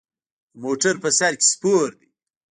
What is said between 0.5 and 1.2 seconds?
د موټر په